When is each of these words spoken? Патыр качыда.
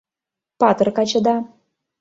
Патыр 0.59 0.89
качыда. 0.97 1.35